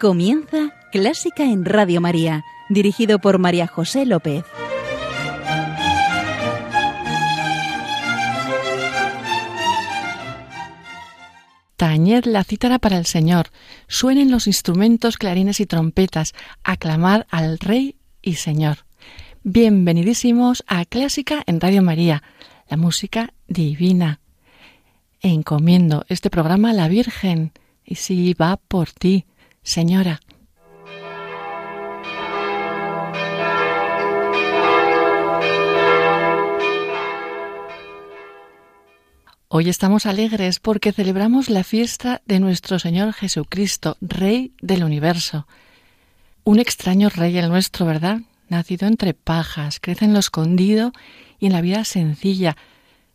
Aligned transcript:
Comienza 0.00 0.74
Clásica 0.92 1.42
en 1.42 1.64
Radio 1.64 2.00
María, 2.00 2.44
dirigido 2.68 3.18
por 3.18 3.40
María 3.40 3.66
José 3.66 4.06
López. 4.06 4.44
Tañed 11.76 12.26
la 12.26 12.44
cítara 12.44 12.78
para 12.78 12.96
el 12.96 13.06
Señor, 13.06 13.48
suenen 13.88 14.30
los 14.30 14.46
instrumentos, 14.46 15.16
clarines 15.16 15.58
y 15.58 15.66
trompetas, 15.66 16.32
aclamad 16.62 17.22
al 17.28 17.58
Rey 17.58 17.96
y 18.22 18.34
Señor. 18.34 18.86
Bienvenidísimos 19.42 20.62
a 20.68 20.84
Clásica 20.84 21.42
en 21.46 21.60
Radio 21.60 21.82
María, 21.82 22.22
la 22.68 22.76
música 22.76 23.34
divina. 23.48 24.20
Encomiendo 25.22 26.04
este 26.08 26.30
programa 26.30 26.70
a 26.70 26.74
la 26.74 26.86
Virgen, 26.86 27.50
y 27.84 27.96
si 27.96 28.34
va 28.34 28.58
por 28.58 28.92
ti, 28.92 29.24
Señora. 29.62 30.20
Hoy 39.50 39.70
estamos 39.70 40.06
alegres 40.06 40.60
porque 40.60 40.92
celebramos 40.92 41.48
la 41.48 41.64
fiesta 41.64 42.20
de 42.26 42.38
nuestro 42.38 42.78
Señor 42.78 43.14
Jesucristo, 43.14 43.96
Rey 44.00 44.52
del 44.60 44.84
universo. 44.84 45.46
Un 46.44 46.60
extraño 46.60 47.08
rey 47.08 47.38
el 47.38 47.48
nuestro, 47.48 47.86
¿verdad? 47.86 48.20
Nacido 48.48 48.86
entre 48.86 49.14
pajas, 49.14 49.80
crece 49.80 50.04
en 50.04 50.12
lo 50.12 50.18
escondido 50.18 50.92
y 51.38 51.46
en 51.46 51.52
la 51.52 51.60
vida 51.60 51.84
sencilla. 51.84 52.56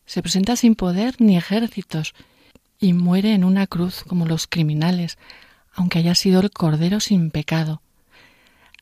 Se 0.06 0.22
presenta 0.22 0.56
sin 0.56 0.76
poder 0.76 1.16
ni 1.20 1.38
ejércitos 1.38 2.14
y 2.80 2.94
muere 2.94 3.34
en 3.34 3.44
una 3.44 3.68
cruz 3.68 4.04
como 4.04 4.26
los 4.26 4.48
criminales, 4.48 5.18
aunque 5.74 6.00
haya 6.00 6.16
sido 6.16 6.42
el 6.42 6.52
Cordero 6.52 7.00
sin 7.00 7.32
pecado. 7.32 7.82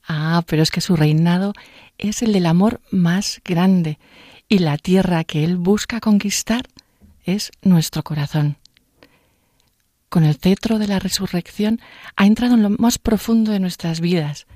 Ah, 0.08 0.44
pero 0.48 0.64
es 0.64 0.72
que 0.72 0.82
su 0.82 0.96
reinado 0.96 1.54
es 1.98 2.22
el 2.22 2.34
del 2.34 2.46
amor 2.46 2.82
más 2.92 3.42
grande 3.46 4.00
y 4.50 4.60
la 4.60 4.78
tierra 4.78 5.24
que 5.24 5.44
él 5.44 5.58
busca 5.58 6.00
conquistar 6.00 6.68
es 7.24 7.52
nuestro 7.62 8.04
corazón. 8.04 8.58
Con 10.10 10.26
el 10.26 10.36
cetro 10.36 10.78
de 10.80 10.88
la 10.88 11.00
resurrección 11.00 11.80
ha 12.18 12.26
entrado 12.26 12.56
en 12.56 12.64
lo 12.64 12.70
más 12.70 12.98
profundo 12.98 13.52
de 13.52 13.60
nuestras 13.60 14.02
vidas 14.02 14.48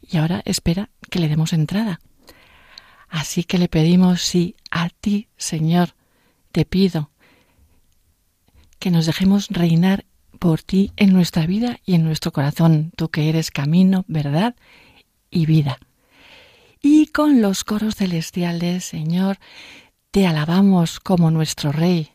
y 0.00 0.16
ahora 0.16 0.42
espera 0.44 0.88
que 1.10 1.18
le 1.18 1.28
demos 1.28 1.52
entrada. 1.52 2.00
Así 3.08 3.44
que 3.44 3.58
le 3.58 3.68
pedimos, 3.68 4.22
sí, 4.22 4.56
a 4.70 4.88
ti, 4.88 5.28
Señor, 5.36 5.94
te 6.52 6.64
pido 6.64 7.10
que 8.78 8.90
nos 8.90 9.06
dejemos 9.06 9.48
reinar 9.50 10.04
por 10.38 10.62
ti 10.62 10.92
en 10.96 11.12
nuestra 11.12 11.46
vida 11.46 11.78
y 11.84 11.94
en 11.94 12.04
nuestro 12.04 12.32
corazón, 12.32 12.92
tú 12.96 13.08
que 13.08 13.28
eres 13.28 13.50
camino, 13.50 14.04
verdad 14.08 14.54
y 15.30 15.46
vida. 15.46 15.78
Y 16.82 17.06
con 17.06 17.40
los 17.40 17.64
coros 17.64 17.96
celestiales, 17.96 18.84
Señor, 18.84 19.38
te 20.10 20.26
alabamos 20.26 21.00
como 21.00 21.30
nuestro 21.30 21.72
Rey. 21.72 22.10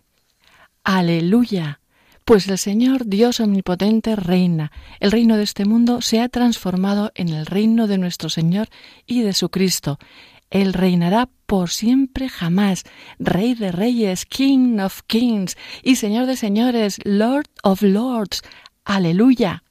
Aleluya. 0.83 1.79
Pues 2.23 2.47
el 2.47 2.59
Señor 2.59 3.07
Dios 3.07 3.39
Omnipotente 3.39 4.15
reina. 4.15 4.71
El 4.99 5.11
reino 5.11 5.35
de 5.35 5.43
este 5.43 5.65
mundo 5.65 6.01
se 6.01 6.21
ha 6.21 6.29
transformado 6.29 7.11
en 7.15 7.29
el 7.29 7.47
reino 7.47 7.87
de 7.87 7.97
nuestro 7.97 8.29
Señor 8.29 8.69
y 9.07 9.21
de 9.21 9.33
su 9.33 9.49
Cristo. 9.49 9.97
Él 10.49 10.73
reinará 10.73 11.29
por 11.45 11.69
siempre 11.69 12.29
jamás, 12.29 12.83
Rey 13.19 13.53
de 13.53 13.71
Reyes, 13.71 14.25
King 14.25 14.79
of 14.79 15.01
Kings 15.07 15.57
y 15.83 15.95
Señor 15.95 16.25
de 16.25 16.35
Señores, 16.35 16.99
Lord 17.03 17.49
of 17.63 17.81
Lords. 17.81 18.41
Aleluya. 18.83 19.63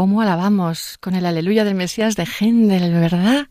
Cómo 0.00 0.20
alabamos 0.20 0.96
con 1.00 1.16
el 1.16 1.26
aleluya 1.26 1.64
del 1.64 1.74
Mesías 1.74 2.14
de 2.14 2.24
Händel, 2.24 2.92
¿verdad? 2.92 3.48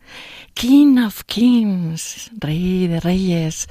King 0.54 0.96
of 0.96 1.24
Kings, 1.24 2.30
Rey 2.38 2.86
de 2.86 3.00
Reyes. 3.00 3.68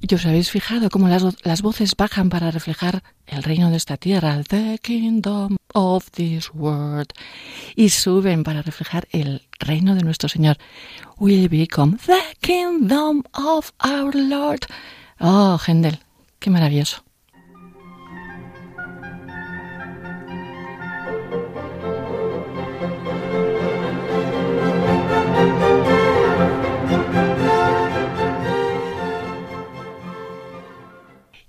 ¿Y 0.00 0.12
os 0.12 0.26
habéis 0.26 0.50
fijado 0.50 0.90
cómo 0.90 1.06
las, 1.06 1.22
las, 1.44 1.62
voces 1.62 1.94
bajan 1.96 2.30
para 2.30 2.50
reflejar 2.50 3.04
el 3.28 3.44
reino 3.44 3.70
de 3.70 3.76
esta 3.76 3.96
tierra, 3.96 4.42
the 4.42 4.80
kingdom 4.82 5.56
of 5.72 6.10
this 6.10 6.50
world, 6.52 7.12
y 7.76 7.90
suben 7.90 8.42
para 8.42 8.62
reflejar 8.62 9.06
el 9.12 9.42
reino 9.60 9.94
de 9.94 10.02
nuestro 10.02 10.28
Señor? 10.28 10.58
Will 11.20 11.48
become 11.48 11.96
the 12.06 12.18
kingdom 12.40 13.22
of 13.34 13.70
our 13.78 14.12
Lord. 14.16 14.62
Oh, 15.20 15.60
Händel, 15.64 16.00
qué 16.40 16.50
maravilloso. 16.50 17.03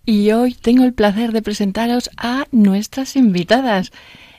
Y 0.07 0.31
hoy 0.31 0.54
tengo 0.54 0.84
el 0.84 0.94
placer 0.94 1.31
de 1.31 1.42
presentaros 1.42 2.12
a 2.16 2.46
nuestras 2.52 3.16
invitadas, 3.16 3.92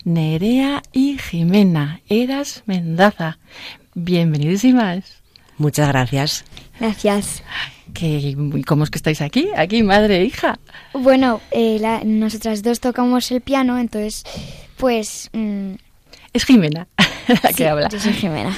Nerea 0.04 0.80
y 0.92 1.18
Jimena 1.18 2.02
Eras 2.08 2.62
Mendaza. 2.66 3.40
Bienvenidísimas. 3.94 5.22
Muchas 5.58 5.88
gracias. 5.88 6.44
Gracias. 6.78 7.42
¿Cómo 8.64 8.84
es 8.84 8.90
que 8.90 8.98
estáis 8.98 9.20
aquí? 9.20 9.48
Aquí, 9.56 9.82
madre 9.82 10.18
e 10.18 10.24
hija. 10.26 10.60
Bueno, 10.92 11.40
eh, 11.50 11.80
nosotras 12.04 12.62
dos 12.62 12.78
tocamos 12.78 13.32
el 13.32 13.40
piano, 13.40 13.76
entonces, 13.80 14.22
pues... 14.76 15.30
Mm, 15.32 15.72
es 16.32 16.44
Jimena 16.44 16.86
la 17.42 17.52
que 17.52 17.66
habla. 17.66 17.88
Yo 17.88 17.98
soy 17.98 18.12
Jimena. 18.12 18.56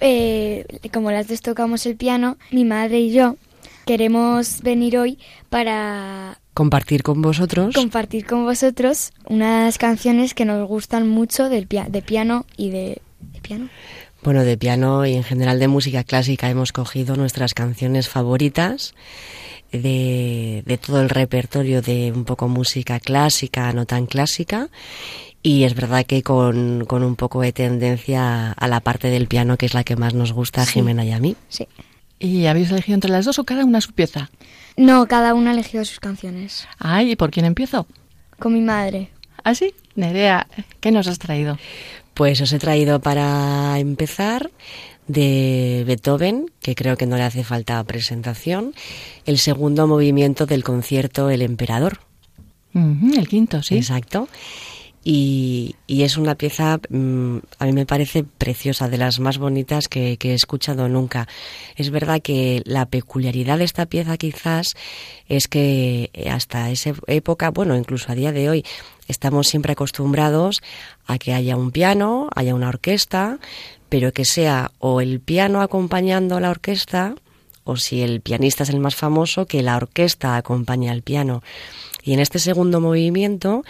Eh, 0.00 0.66
como 0.92 1.10
las 1.10 1.26
dos 1.26 1.40
tocamos 1.40 1.84
el 1.86 1.96
piano, 1.96 2.36
mi 2.52 2.64
madre 2.64 3.00
y 3.00 3.10
yo 3.10 3.36
queremos 3.84 4.62
venir 4.62 4.98
hoy 4.98 5.18
para 5.50 6.38
compartir 6.54 7.02
con 7.02 7.22
vosotros 7.22 7.74
compartir 7.74 8.26
con 8.26 8.44
vosotros 8.44 9.12
unas 9.26 9.78
canciones 9.78 10.34
que 10.34 10.44
nos 10.44 10.66
gustan 10.68 11.08
mucho 11.08 11.48
del 11.48 11.66
de 11.68 12.02
piano 12.02 12.46
y 12.56 12.70
de, 12.70 13.00
piano. 13.42 13.68
Bueno, 14.22 14.44
de 14.44 14.56
piano 14.56 15.04
y 15.06 15.14
en 15.14 15.24
general 15.24 15.58
de 15.58 15.68
música 15.68 16.04
clásica 16.04 16.48
hemos 16.50 16.72
cogido 16.72 17.16
nuestras 17.16 17.54
canciones 17.54 18.08
favoritas 18.08 18.94
de, 19.72 20.62
de 20.66 20.78
todo 20.78 21.00
el 21.00 21.08
repertorio 21.08 21.82
de 21.82 22.12
un 22.14 22.24
poco 22.24 22.48
música 22.48 23.00
clásica, 23.00 23.72
no 23.72 23.86
tan 23.86 24.06
clásica, 24.06 24.68
y 25.42 25.64
es 25.64 25.74
verdad 25.74 26.06
que 26.06 26.22
con, 26.22 26.84
con, 26.84 27.02
un 27.02 27.16
poco 27.16 27.40
de 27.40 27.52
tendencia 27.52 28.52
a 28.52 28.68
la 28.68 28.80
parte 28.80 29.08
del 29.08 29.26
piano, 29.26 29.56
que 29.56 29.66
es 29.66 29.74
la 29.74 29.82
que 29.82 29.96
más 29.96 30.14
nos 30.14 30.32
gusta 30.32 30.62
a 30.62 30.66
Jimena 30.66 31.04
y 31.04 31.10
a 31.10 31.18
mí. 31.18 31.34
Sí. 31.48 31.66
¿Y 32.22 32.46
habéis 32.46 32.70
elegido 32.70 32.94
entre 32.94 33.10
las 33.10 33.24
dos 33.24 33.38
o 33.40 33.44
cada 33.44 33.64
una 33.64 33.80
su 33.80 33.92
pieza? 33.92 34.30
No, 34.76 35.06
cada 35.08 35.34
una 35.34 35.50
ha 35.50 35.54
elegido 35.54 35.84
sus 35.84 35.98
canciones. 35.98 36.68
Ay, 36.78 37.10
¿y 37.10 37.16
por 37.16 37.32
quién 37.32 37.44
empiezo? 37.44 37.86
Con 38.38 38.54
mi 38.54 38.60
madre. 38.60 39.10
¿Ah, 39.42 39.56
sí? 39.56 39.74
Nerea, 39.96 40.46
¿qué 40.80 40.92
nos 40.92 41.08
has 41.08 41.18
traído? 41.18 41.58
Pues 42.14 42.40
os 42.40 42.52
he 42.52 42.60
traído 42.60 43.00
para 43.00 43.76
empezar 43.80 44.50
de 45.08 45.82
Beethoven, 45.84 46.50
que 46.60 46.76
creo 46.76 46.96
que 46.96 47.06
no 47.06 47.16
le 47.16 47.24
hace 47.24 47.42
falta 47.42 47.82
presentación, 47.82 48.72
el 49.26 49.38
segundo 49.38 49.88
movimiento 49.88 50.46
del 50.46 50.62
concierto 50.62 51.28
El 51.28 51.42
Emperador. 51.42 51.98
el 52.74 53.28
quinto, 53.28 53.62
sí. 53.62 53.76
Exacto. 53.76 54.28
Y, 55.04 55.74
es 55.88 56.16
una 56.16 56.36
pieza, 56.36 56.78
mm, 56.88 57.38
a 57.58 57.66
mí 57.66 57.72
me 57.72 57.86
parece 57.86 58.24
preciosa, 58.24 58.88
de 58.88 58.98
las 58.98 59.18
más 59.18 59.38
bonitas 59.38 59.88
que, 59.88 60.16
he 60.20 60.34
escuchado 60.34 60.88
nunca. 60.88 61.26
Es 61.76 61.90
verdad 61.90 62.22
que 62.22 62.62
la 62.64 62.86
peculiaridad 62.86 63.58
de 63.58 63.64
esta 63.64 63.86
pieza 63.86 64.16
quizás 64.16 64.74
es 65.28 65.48
que 65.48 66.10
hasta 66.30 66.70
esa 66.70 66.94
época, 67.08 67.50
bueno, 67.50 67.76
incluso 67.76 68.12
a 68.12 68.14
día 68.14 68.32
de 68.32 68.48
hoy, 68.48 68.64
estamos 69.08 69.48
siempre 69.48 69.72
acostumbrados 69.72 70.62
a 71.06 71.18
que 71.18 71.34
haya 71.34 71.56
un 71.56 71.72
piano, 71.72 72.28
haya 72.34 72.54
una 72.54 72.68
orquesta, 72.68 73.38
pero 73.88 74.12
que 74.12 74.24
sea 74.24 74.70
o 74.78 75.00
el 75.00 75.20
piano 75.20 75.60
acompañando 75.60 76.36
a 76.36 76.40
la 76.40 76.50
orquesta, 76.50 77.14
o 77.64 77.76
si 77.76 78.02
el 78.02 78.20
pianista 78.20 78.62
es 78.64 78.70
el 78.70 78.80
más 78.80 78.94
famoso, 78.96 79.46
que 79.46 79.62
la 79.62 79.76
orquesta 79.76 80.36
acompañe 80.36 80.90
al 80.90 81.02
piano. 81.02 81.42
Y 82.04 82.14
en 82.14 82.18
este 82.18 82.40
segundo 82.40 82.80
movimiento 82.80 83.62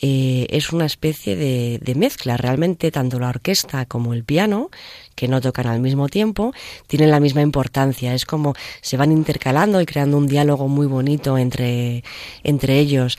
eh, 0.00 0.48
es 0.50 0.72
una 0.72 0.86
especie 0.86 1.36
de, 1.36 1.78
de, 1.80 1.94
mezcla. 1.94 2.36
Realmente 2.36 2.90
tanto 2.90 3.20
la 3.20 3.28
orquesta 3.28 3.86
como 3.86 4.12
el 4.12 4.24
piano, 4.24 4.70
que 5.14 5.28
no 5.28 5.40
tocan 5.40 5.68
al 5.68 5.78
mismo 5.78 6.08
tiempo, 6.08 6.52
tienen 6.88 7.12
la 7.12 7.20
misma 7.20 7.42
importancia. 7.42 8.12
Es 8.12 8.24
como 8.24 8.54
se 8.80 8.96
van 8.96 9.12
intercalando 9.12 9.80
y 9.80 9.86
creando 9.86 10.18
un 10.18 10.26
diálogo 10.26 10.66
muy 10.66 10.88
bonito 10.88 11.38
entre, 11.38 12.02
entre 12.42 12.80
ellos. 12.80 13.18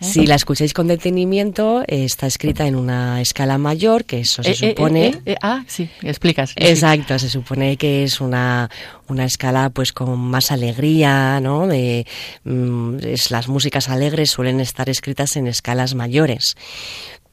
Si 0.00 0.26
la 0.26 0.34
escucháis 0.34 0.72
con 0.72 0.86
detenimiento, 0.86 1.82
eh, 1.82 2.04
está 2.04 2.26
escrita 2.26 2.66
en 2.66 2.76
una 2.76 3.20
escala 3.20 3.58
mayor, 3.58 4.04
que 4.04 4.20
eso 4.20 4.42
se 4.42 4.50
eh, 4.50 4.54
supone... 4.54 5.20
ah, 5.42 5.64
sí, 5.66 5.88
explicas. 6.02 6.52
Exacto, 6.56 7.18
se 7.18 7.28
supone 7.28 7.76
que 7.76 8.04
es 8.04 8.20
una, 8.20 8.70
una 9.08 9.24
escala 9.24 9.70
pues 9.70 9.92
con 9.92 10.18
más 10.18 10.50
alegría, 10.50 11.40
¿no? 11.40 11.66
De, 11.66 12.06
mm, 12.44 12.98
es, 13.02 13.30
las 13.30 13.48
músicas 13.48 13.88
alegres 13.88 14.30
suelen 14.30 14.60
estar 14.60 14.88
escritas 14.88 15.36
en 15.36 15.46
escalas 15.46 15.94
mayores 15.94 16.56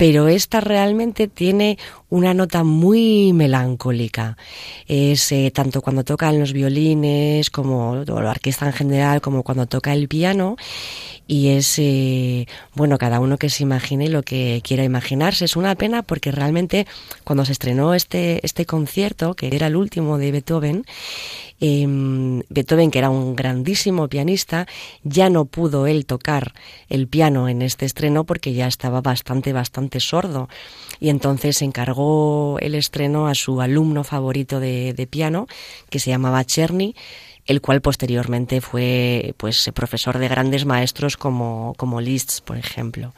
pero 0.02 0.28
esta 0.28 0.62
realmente 0.62 1.28
tiene 1.28 1.78
una 2.12 2.34
nota 2.34 2.64
muy 2.64 3.34
melancólica. 3.34 4.38
Es 4.86 5.32
eh, 5.32 5.50
tanto 5.54 5.82
cuando 5.82 6.04
tocan 6.04 6.40
los 6.40 6.54
violines 6.54 7.50
como 7.50 8.04
la 8.06 8.30
orquesta 8.30 8.68
en 8.68 8.74
general, 8.74 9.22
como 9.22 9.44
cuando 9.44 9.66
toca 9.66 9.94
el 9.94 10.08
piano. 10.08 10.58
Y 11.26 11.50
es, 11.50 11.80
eh, 11.80 12.48
bueno, 12.76 12.98
cada 12.98 13.22
uno 13.22 13.38
que 13.38 13.50
se 13.50 13.64
imagine 13.64 14.10
lo 14.10 14.24
que 14.24 14.62
quiera 14.64 14.84
imaginarse. 14.84 15.46
Es 15.46 15.56
una 15.56 15.76
pena 15.76 16.04
porque 16.04 16.32
realmente 16.32 16.86
cuando 17.24 17.46
se 17.46 17.54
estrenó 17.54 17.94
este, 17.94 18.46
este 18.46 18.66
concierto, 18.66 19.34
que 19.34 19.48
era 19.48 19.68
el 19.68 19.78
último 19.78 20.18
de 20.18 20.32
Beethoven, 20.34 20.84
eh, 21.62 21.86
Beethoven, 22.50 22.90
que 22.90 22.98
era 22.98 23.12
un 23.12 23.36
grandísimo 23.36 24.10
pianista, 24.10 24.68
ya 25.04 25.30
no 25.30 25.46
pudo 25.46 25.86
él 25.86 26.06
tocar 26.08 26.54
el 26.90 27.08
piano 27.08 27.48
en 27.48 27.62
este 27.62 27.86
estreno 27.86 28.24
porque 28.26 28.54
ya 28.54 28.68
estaba 28.68 29.00
bastante, 29.00 29.54
bastante 29.54 30.00
sordo. 30.00 30.50
Y 31.00 31.10
entonces 31.10 31.62
encargó 31.62 32.01
el 32.60 32.76
estreno 32.76 33.28
a 33.28 33.36
su 33.36 33.62
alumno 33.62 34.04
favorito 34.04 34.60
de, 34.60 34.94
de 34.94 35.08
piano, 35.08 35.48
que 35.90 36.00
se 36.00 36.10
llamaba 36.10 36.44
Cherny, 36.44 36.96
el 37.46 37.62
cual 37.62 37.82
posteriormente 37.82 38.62
fue 38.62 39.34
pues 39.38 39.70
profesor 39.74 40.18
de 40.20 40.28
grandes 40.28 40.66
maestros 40.66 41.18
como, 41.18 41.74
como 41.78 42.02
Liszt, 42.02 42.42
por 42.42 42.58
ejemplo 42.58 43.14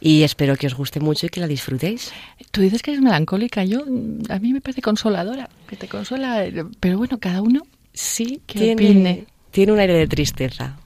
y 0.00 0.22
espero 0.22 0.56
que 0.56 0.66
os 0.66 0.74
guste 0.74 0.98
mucho 0.98 1.26
y 1.26 1.28
que 1.28 1.40
la 1.40 1.46
disfrutéis. 1.46 2.12
Tú 2.50 2.62
dices 2.62 2.82
que 2.82 2.92
es 2.92 3.00
melancólica, 3.00 3.64
yo 3.64 3.82
a 4.28 4.38
mí 4.38 4.52
me 4.52 4.60
parece 4.60 4.82
consoladora, 4.82 5.50
que 5.68 5.76
te 5.76 5.88
consuela, 5.88 6.44
pero 6.80 6.98
bueno, 6.98 7.18
cada 7.18 7.42
uno 7.42 7.62
sí 7.92 8.40
tiene, 8.46 9.26
tiene 9.50 9.72
un 9.72 9.78
aire 9.78 9.94
de 9.94 10.06
tristeza. 10.06 10.78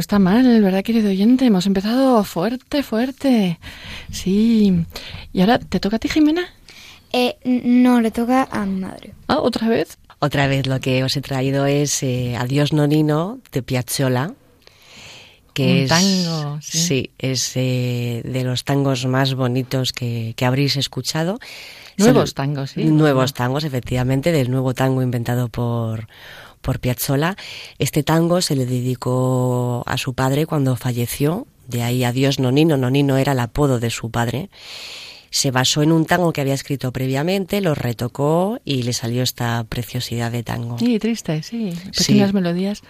Está 0.00 0.18
mal, 0.18 0.60
¿verdad, 0.62 0.82
querido 0.82 1.10
oyente? 1.10 1.46
Hemos 1.46 1.66
empezado 1.66 2.24
fuerte, 2.24 2.82
fuerte. 2.82 3.58
Sí. 4.10 4.84
¿Y 5.32 5.40
ahora 5.40 5.58
te 5.58 5.78
toca 5.80 5.96
a 5.96 5.98
ti, 5.98 6.08
Jimena? 6.08 6.42
Eh, 7.12 7.36
no, 7.44 8.00
le 8.00 8.10
toca 8.10 8.48
a 8.50 8.64
mi 8.66 8.80
madre. 8.80 9.12
Ah, 9.28 9.38
¿otra 9.40 9.68
vez? 9.68 9.98
Otra 10.18 10.46
vez 10.48 10.66
lo 10.66 10.80
que 10.80 11.02
os 11.04 11.16
he 11.16 11.20
traído 11.20 11.66
es 11.66 12.02
eh, 12.02 12.36
Adiós 12.36 12.72
Nonino 12.72 13.38
de 13.52 13.62
Piazzolla. 13.62 14.32
Que 15.54 15.64
Un 15.72 15.78
es, 15.78 15.88
tango, 15.88 16.58
sí. 16.62 17.10
es 17.18 17.52
eh, 17.56 18.22
de 18.24 18.44
los 18.44 18.62
tangos 18.64 19.04
más 19.06 19.34
bonitos 19.34 19.92
que, 19.92 20.32
que 20.36 20.44
habréis 20.44 20.76
escuchado. 20.76 21.38
Nuevos 21.96 22.30
Se- 22.30 22.34
tangos, 22.36 22.70
sí. 22.70 22.84
Nuevos 22.84 23.34
tangos, 23.34 23.64
efectivamente, 23.64 24.30
del 24.30 24.50
nuevo 24.50 24.74
tango 24.74 25.02
inventado 25.02 25.48
por, 25.48 26.06
por 26.60 26.80
Piazzolla. 26.80 27.36
Este 27.78 28.02
tango 28.02 28.40
se 28.40 28.56
le 28.56 28.66
dedicó 28.66 29.82
a 29.86 29.96
su 29.98 30.14
padre 30.14 30.46
cuando 30.46 30.76
falleció, 30.76 31.46
de 31.68 31.82
ahí 31.82 32.04
Adiós 32.04 32.38
Nonino. 32.38 32.76
Nonino 32.76 33.16
era 33.16 33.32
el 33.32 33.40
apodo 33.40 33.78
de 33.80 33.90
su 33.90 34.10
padre. 34.10 34.50
Se 35.30 35.52
basó 35.52 35.82
en 35.82 35.92
un 35.92 36.06
tango 36.06 36.32
que 36.32 36.40
había 36.40 36.54
escrito 36.54 36.90
previamente, 36.92 37.60
lo 37.60 37.74
retocó 37.76 38.58
y 38.64 38.82
le 38.82 38.92
salió 38.92 39.22
esta 39.22 39.62
preciosidad 39.68 40.32
de 40.32 40.42
tango. 40.42 40.76
Sí, 40.78 40.98
triste, 40.98 41.42
sí. 41.44 41.72
Pequeñas 41.96 42.30
Sí. 42.30 42.34
melodías 42.34 42.82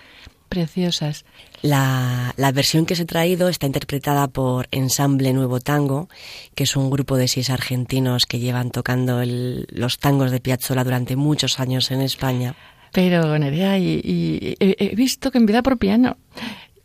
preciosas. 0.49 1.25
La, 1.63 2.35
la 2.37 2.51
versión 2.51 2.87
que 2.87 2.95
os 2.95 3.01
he 3.01 3.05
traído 3.05 3.49
está 3.49 3.67
interpretada 3.67 4.27
por 4.27 4.67
Ensamble 4.73 5.33
Nuevo 5.33 5.61
Tango, 5.61 6.09
que 6.55 6.65
es 6.65 6.75
un 6.77 6.91
grupo 6.91 7.17
de 7.17 7.29
seis 7.29 7.51
argentinos 7.51 8.25
que 8.27 8.39
llevan 8.41 8.71
tocando 8.71 9.21
el- 9.21 9.67
los 9.71 9.99
tangos 9.99 10.31
de 10.31 10.41
Piazzolla 10.41 10.83
durante 10.83 11.15
muchos 11.17 11.61
años 11.61 11.91
en 11.91 12.01
España. 12.01 12.57
Pero, 12.93 13.39
Nerea, 13.39 13.79
y, 13.79 14.01
y- 14.03 14.57
he, 14.59 14.95
visto 14.97 15.31
que 15.31 15.39
en 15.39 15.47
vida 15.47 15.63
por 15.63 15.79
piano. 15.79 16.17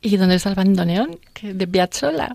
¿Y 0.02 0.18
dónde 0.18 0.36
está 0.36 0.50
el 0.50 0.56
bandoneón? 0.56 1.20
Que 1.34 1.54
de 1.54 1.68
Piazzolla. 1.68 2.34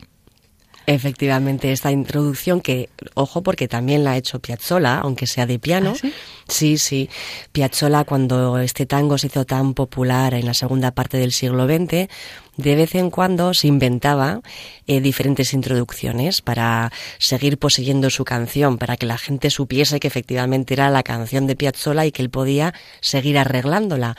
Efectivamente, 0.92 1.70
esta 1.70 1.92
introducción 1.92 2.60
que, 2.60 2.88
ojo, 3.14 3.44
porque 3.44 3.68
también 3.68 4.02
la 4.02 4.10
ha 4.10 4.16
hecho 4.16 4.40
Piazzolla, 4.40 4.98
aunque 4.98 5.28
sea 5.28 5.46
de 5.46 5.60
piano. 5.60 5.92
¿Ah, 5.94 5.98
sí? 6.00 6.12
Sí, 6.48 6.78
sí. 6.78 7.08
Piazzolla, 7.52 8.02
cuando 8.02 8.58
este 8.58 8.86
tango 8.86 9.16
se 9.16 9.28
hizo 9.28 9.44
tan 9.44 9.74
popular 9.74 10.34
en 10.34 10.46
la 10.46 10.52
segunda 10.52 10.90
parte 10.90 11.16
del 11.16 11.30
siglo 11.30 11.66
XX, 11.66 12.08
de 12.56 12.74
vez 12.74 12.96
en 12.96 13.10
cuando 13.10 13.54
se 13.54 13.68
inventaba 13.68 14.40
eh, 14.88 15.00
diferentes 15.00 15.52
introducciones 15.54 16.42
para 16.42 16.90
seguir 17.18 17.56
poseyendo 17.58 18.10
su 18.10 18.24
canción, 18.24 18.76
para 18.76 18.96
que 18.96 19.06
la 19.06 19.16
gente 19.16 19.48
supiese 19.50 20.00
que 20.00 20.08
efectivamente 20.08 20.74
era 20.74 20.90
la 20.90 21.04
canción 21.04 21.46
de 21.46 21.54
Piazzolla 21.54 22.04
y 22.04 22.10
que 22.10 22.22
él 22.22 22.30
podía 22.30 22.74
seguir 23.00 23.38
arreglándola. 23.38 24.16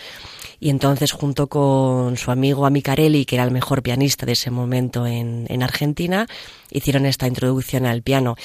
Y 0.61 0.69
entonces, 0.69 1.11
junto 1.11 1.47
con 1.47 2.17
su 2.17 2.29
amigo 2.29 2.67
Amicarelli, 2.67 3.25
que 3.25 3.35
era 3.35 3.43
el 3.43 3.51
mejor 3.51 3.81
pianista 3.81 4.27
de 4.27 4.33
ese 4.33 4.51
momento 4.51 5.07
en, 5.07 5.47
en 5.49 5.63
Argentina, 5.63 6.27
hicieron 6.71 7.05
esta 7.05 7.27
introducción 7.27 7.85
al 7.85 8.01
piano. 8.01 8.35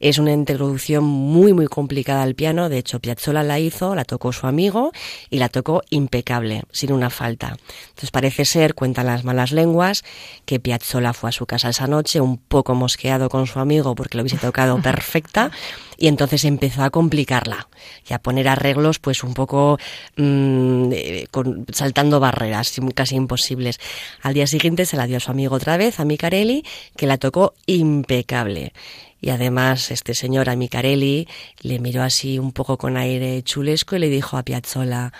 Es 0.00 0.18
una 0.18 0.32
introducción 0.32 1.04
muy, 1.04 1.52
muy 1.52 1.66
complicada 1.66 2.22
al 2.22 2.34
piano. 2.34 2.68
De 2.68 2.78
hecho, 2.78 3.00
Piazzolla 3.00 3.42
la 3.42 3.58
hizo, 3.58 3.94
la 3.94 4.04
tocó 4.04 4.32
su 4.32 4.46
amigo 4.46 4.92
y 5.30 5.38
la 5.38 5.48
tocó 5.48 5.82
impecable, 5.90 6.64
sin 6.72 6.92
una 6.92 7.10
falta. 7.10 7.56
Entonces, 7.88 8.10
parece 8.10 8.44
ser, 8.44 8.74
cuentan 8.74 9.06
las 9.06 9.24
malas 9.24 9.52
lenguas, 9.52 10.04
que 10.44 10.60
Piazzolla 10.60 11.12
fue 11.12 11.30
a 11.30 11.32
su 11.32 11.46
casa 11.46 11.70
esa 11.70 11.86
noche 11.86 12.20
un 12.20 12.36
poco 12.38 12.74
mosqueado 12.74 13.28
con 13.28 13.46
su 13.46 13.58
amigo 13.58 13.94
porque 13.94 14.16
lo 14.18 14.22
hubiese 14.22 14.38
tocado 14.38 14.78
perfecta 14.82 15.50
y 15.98 16.08
entonces 16.08 16.44
empezó 16.44 16.82
a 16.82 16.90
complicarla 16.90 17.68
y 18.08 18.12
a 18.12 18.18
poner 18.18 18.48
arreglos 18.48 18.98
pues 18.98 19.24
un 19.24 19.32
poco 19.32 19.78
mm, 20.16 20.92
eh, 20.92 21.26
con- 21.30 21.64
saltando 21.72 22.20
barreras 22.20 22.74
casi 22.94 23.16
imposibles. 23.16 23.78
Al 24.22 24.34
día 24.34 24.46
siguiente 24.46 24.84
se 24.84 24.96
la 24.96 25.06
dio 25.06 25.16
a 25.16 25.20
su 25.20 25.30
amigo 25.30 25.56
otra 25.56 25.76
vez, 25.76 25.98
a 26.00 26.04
Micarelli, 26.04 26.64
que 26.96 27.06
la 27.06 27.16
tocó 27.18 27.54
impecable. 27.76 28.72
Y 29.20 29.30
además 29.30 29.90
este 29.90 30.14
señor, 30.14 30.50
a 30.50 30.56
Micarelli, 30.56 31.26
le 31.60 31.78
miró 31.78 32.02
así 32.02 32.38
un 32.38 32.52
poco 32.52 32.76
con 32.76 32.96
aire 32.96 33.42
chulesco 33.42 33.96
y 33.96 34.00
le 34.00 34.08
dijo 34.08 34.36
a 34.36 34.42
Piazzolla, 34.42 35.12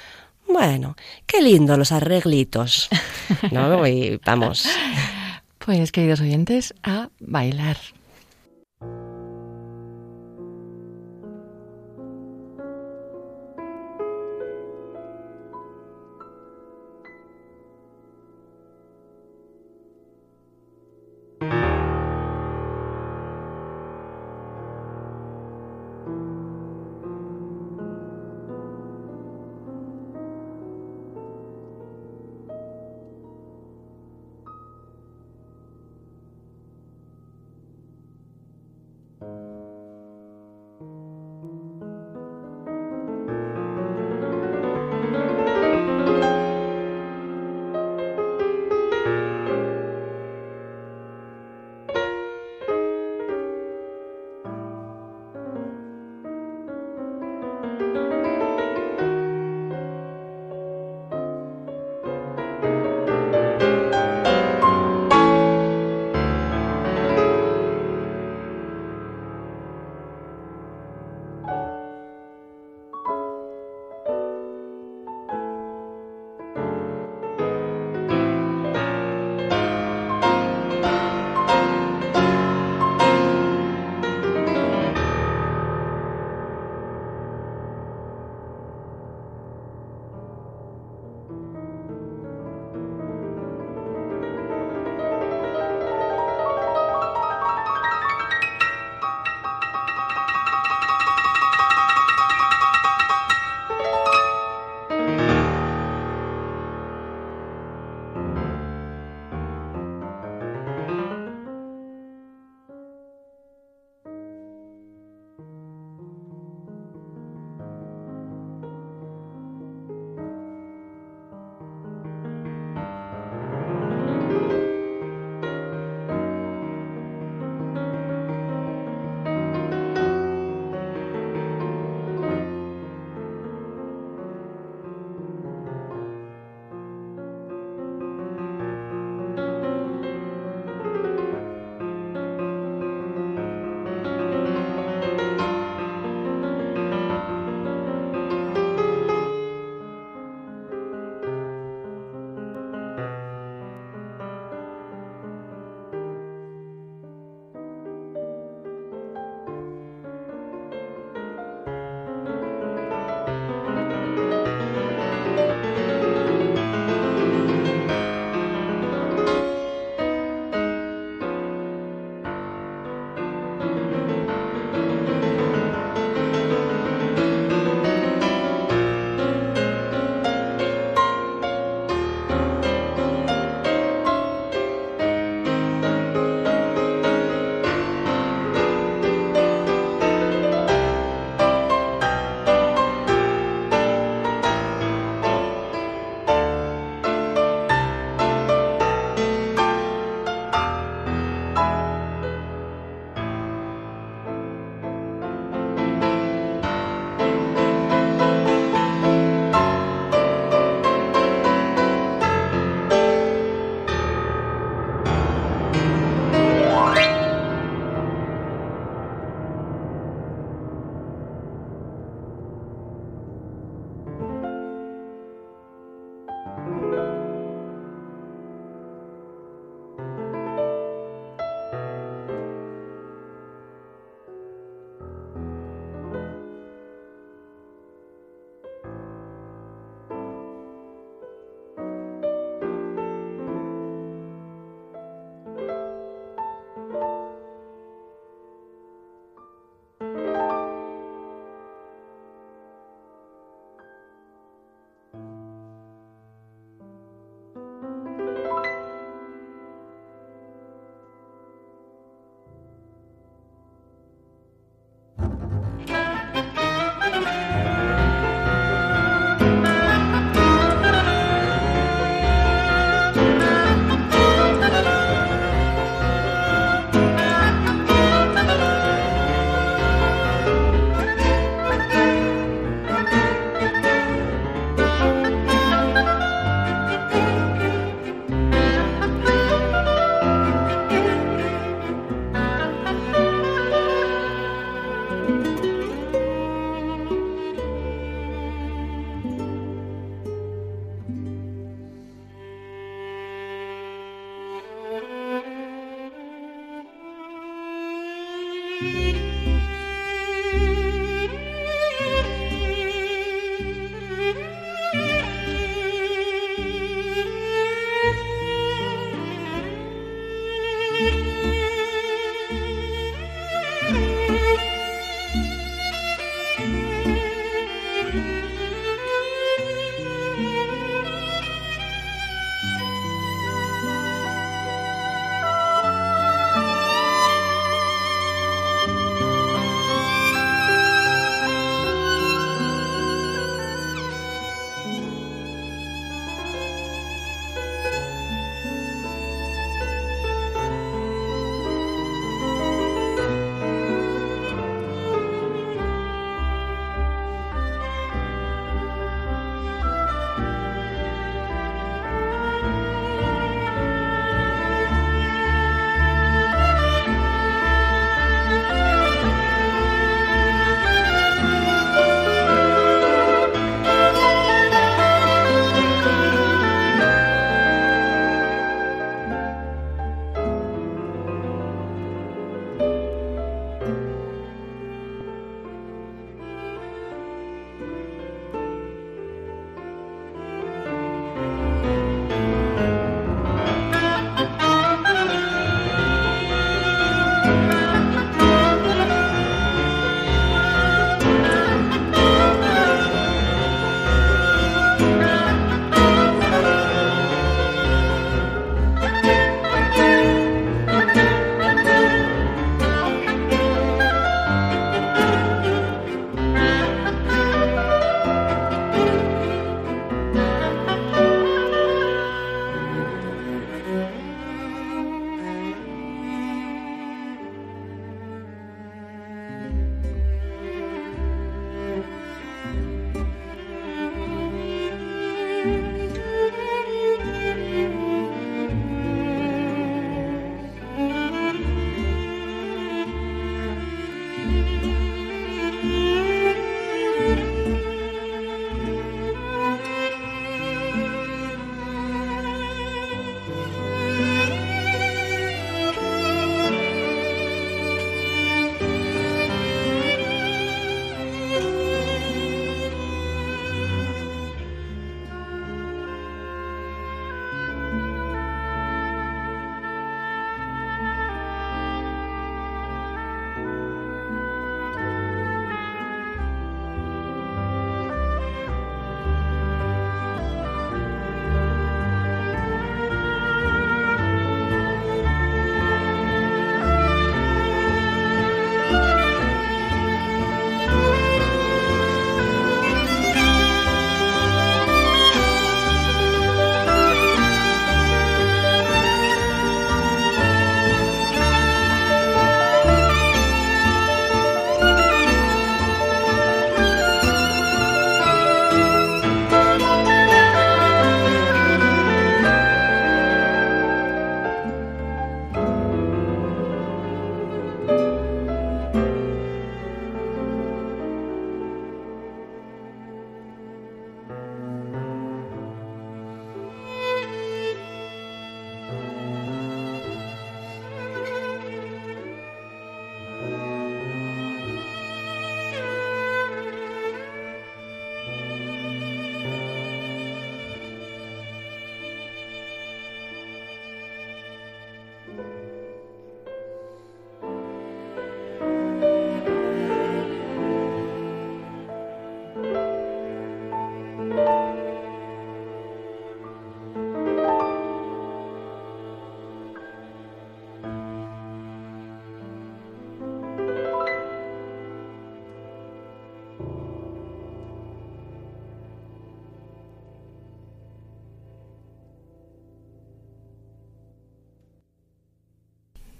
bueno, 0.49 0.97
qué 1.27 1.43
lindo 1.43 1.77
los 1.77 1.93
arreglitos. 1.93 2.89
¿No? 3.51 3.87
Y 3.87 4.21
vamos. 4.25 4.69
Pues, 5.59 5.93
queridos 5.93 6.21
oyentes, 6.21 6.75
a 6.83 7.09
bailar. 7.21 7.77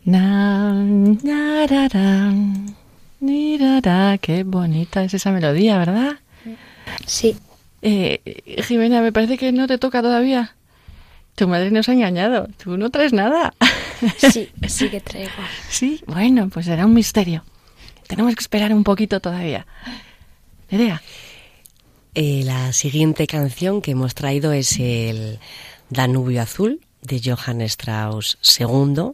Na, 0.07 0.73
na, 0.73 1.67
ra, 1.67 1.89
ra, 1.89 2.33
ni, 3.21 3.59
ra, 3.59 3.81
ra. 3.81 4.19
Qué 4.19 4.45
bonita 4.45 5.03
es 5.03 5.15
esa 5.15 5.33
melodía, 5.33 5.79
¿verdad? 5.79 6.21
Sí. 7.07 7.37
Eh, 7.83 8.63
Jimena, 8.67 9.01
me 9.03 9.11
parece 9.13 9.37
que 9.37 9.51
no 9.51 9.67
te 9.67 9.79
toca 9.79 10.03
todavía. 10.03 10.55
Tu 11.35 11.49
madre 11.49 11.73
nos 11.73 11.89
ha 11.89 11.93
engañado. 11.93 12.49
Tú 12.63 12.77
no 12.77 12.91
traes 12.91 13.13
nada. 13.13 13.53
Sí, 14.19 14.51
sí 14.69 14.91
que 14.91 15.01
traigo. 15.01 15.33
Sí, 15.71 16.03
bueno, 16.07 16.51
pues 16.51 16.67
será 16.67 16.85
un 16.85 16.93
misterio. 16.93 17.43
Tenemos 18.07 18.35
que 18.35 18.43
esperar 18.43 18.75
un 18.75 18.85
poquito 18.85 19.21
todavía. 19.21 19.67
Nerea. 20.71 21.03
Eh, 22.15 22.43
la 22.45 22.75
siguiente 22.75 23.27
canción 23.27 23.81
que 23.81 23.93
hemos 23.93 24.15
traído 24.15 24.53
es 24.53 24.79
el 24.79 25.39
Danubio 25.89 26.43
Azul 26.43 26.81
de 27.01 27.23
Johann 27.25 27.63
Strauss 27.63 28.37
II, 28.59 29.13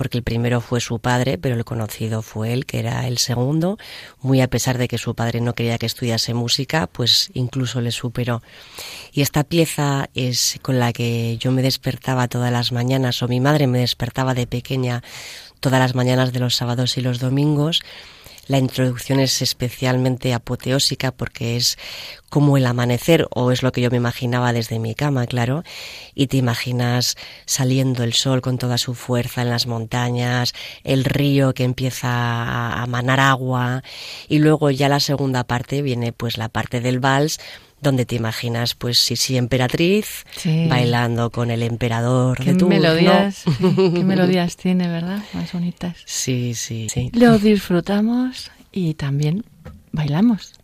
porque 0.00 0.16
el 0.16 0.24
primero 0.24 0.62
fue 0.62 0.80
su 0.80 0.98
padre, 0.98 1.36
pero 1.36 1.56
el 1.56 1.66
conocido 1.66 2.22
fue 2.22 2.54
él, 2.54 2.64
que 2.64 2.78
era 2.78 3.06
el 3.06 3.18
segundo. 3.18 3.76
Muy 4.22 4.40
a 4.40 4.48
pesar 4.48 4.78
de 4.78 4.88
que 4.88 4.96
su 4.96 5.14
padre 5.14 5.42
no 5.42 5.54
quería 5.54 5.76
que 5.76 5.84
estudiase 5.84 6.32
música, 6.32 6.86
pues 6.86 7.30
incluso 7.34 7.82
le 7.82 7.90
superó. 7.90 8.40
Y 9.12 9.20
esta 9.20 9.44
pieza 9.44 10.08
es 10.14 10.58
con 10.62 10.78
la 10.78 10.94
que 10.94 11.36
yo 11.36 11.52
me 11.52 11.60
despertaba 11.60 12.28
todas 12.28 12.50
las 12.50 12.72
mañanas, 12.72 13.22
o 13.22 13.28
mi 13.28 13.40
madre 13.40 13.66
me 13.66 13.80
despertaba 13.80 14.32
de 14.32 14.46
pequeña 14.46 15.02
todas 15.60 15.78
las 15.78 15.94
mañanas 15.94 16.32
de 16.32 16.40
los 16.40 16.56
sábados 16.56 16.96
y 16.96 17.02
los 17.02 17.18
domingos 17.18 17.82
la 18.50 18.58
introducción 18.58 19.20
es 19.20 19.42
especialmente 19.42 20.34
apoteósica 20.34 21.12
porque 21.12 21.56
es 21.56 21.78
como 22.30 22.56
el 22.56 22.66
amanecer, 22.66 23.28
o 23.30 23.52
es 23.52 23.62
lo 23.62 23.70
que 23.70 23.80
yo 23.80 23.90
me 23.90 23.96
imaginaba 23.96 24.52
desde 24.52 24.80
mi 24.80 24.96
cama, 24.96 25.28
claro, 25.28 25.62
y 26.16 26.26
te 26.26 26.36
imaginas 26.36 27.16
saliendo 27.46 28.02
el 28.02 28.12
sol 28.12 28.40
con 28.40 28.58
toda 28.58 28.76
su 28.76 28.94
fuerza 28.94 29.42
en 29.42 29.50
las 29.50 29.68
montañas, 29.68 30.52
el 30.82 31.04
río 31.04 31.54
que 31.54 31.62
empieza 31.62 32.08
a 32.82 32.86
manar 32.86 33.20
agua, 33.20 33.84
y 34.28 34.40
luego 34.40 34.72
ya 34.72 34.88
la 34.88 34.98
segunda 34.98 35.44
parte 35.44 35.80
viene 35.80 36.12
pues 36.12 36.36
la 36.36 36.48
parte 36.48 36.80
del 36.80 36.98
vals, 36.98 37.38
donde 37.80 38.04
te 38.06 38.16
imaginas, 38.16 38.74
pues, 38.74 38.98
sí, 38.98 39.16
sí, 39.16 39.36
emperatriz, 39.36 40.24
bailando 40.68 41.30
con 41.30 41.50
el 41.50 41.62
emperador 41.62 42.38
¿Qué 42.38 42.52
de 42.52 42.58
turno. 42.58 42.68
melodías, 42.76 43.44
qué 43.58 44.04
melodías 44.04 44.56
tiene, 44.56 44.88
¿verdad? 44.88 45.22
Más 45.32 45.52
bonitas. 45.52 45.96
Sí, 46.04 46.54
sí, 46.54 46.88
sí. 46.88 47.10
Lo 47.14 47.38
disfrutamos 47.38 48.50
y 48.72 48.94
también 48.94 49.44
bailamos. 49.92 50.59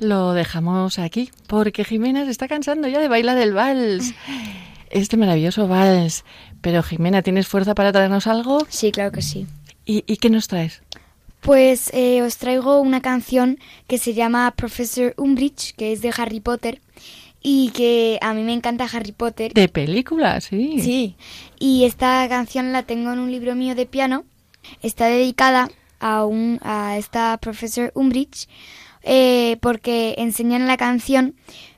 Lo 0.00 0.32
dejamos 0.32 0.98
aquí 0.98 1.30
porque 1.46 1.84
Jimena 1.84 2.24
se 2.24 2.32
está 2.32 2.48
cansando 2.48 2.88
ya 2.88 2.98
de 2.98 3.06
bailar 3.06 3.38
el 3.38 3.52
vals. 3.52 4.12
Este 4.90 5.16
maravilloso 5.16 5.68
vals. 5.68 6.24
Pero 6.60 6.82
Jimena, 6.82 7.22
¿tienes 7.22 7.46
fuerza 7.46 7.76
para 7.76 7.92
traernos 7.92 8.26
algo? 8.26 8.66
Sí, 8.68 8.90
claro 8.90 9.12
que 9.12 9.22
sí. 9.22 9.46
¿Y, 9.86 10.02
qué 10.16 10.30
nos 10.30 10.48
traes? 10.48 10.82
Pues 11.42 11.92
eh, 11.94 12.22
os 12.22 12.38
traigo 12.38 12.80
una 12.80 13.02
canción 13.02 13.60
que 13.86 13.98
se 13.98 14.14
llama 14.14 14.52
Professor 14.56 15.14
Umbridge, 15.16 15.76
que 15.76 15.92
es 15.92 16.02
de 16.02 16.12
Harry 16.16 16.40
Potter 16.40 16.80
y 17.40 17.70
que 17.70 18.18
a 18.20 18.34
mí 18.34 18.42
me 18.42 18.52
encanta 18.52 18.88
Harry 18.92 19.12
Potter. 19.12 19.52
De 19.52 19.68
película, 19.68 20.40
sí. 20.40 20.80
Sí. 20.80 21.16
Y 21.60 21.84
esta 21.84 22.28
canción 22.28 22.72
la 22.72 22.82
tengo 22.82 23.12
en 23.12 23.20
un 23.20 23.30
libro 23.30 23.54
mío 23.54 23.76
de 23.76 23.86
piano. 23.86 24.24
Está 24.82 25.06
dedicada 25.06 25.70
a, 26.00 26.24
un, 26.24 26.58
a 26.64 26.98
esta 26.98 27.38
Professor 27.38 27.92
Umbridge 27.94 28.48
eh, 29.04 29.58
porque 29.60 30.14
enseña 30.18 30.56
en 30.56 30.66
la 30.66 30.76
canción 30.76 31.34